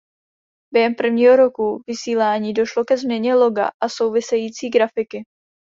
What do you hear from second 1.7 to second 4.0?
vysílání došlo ke změně loga a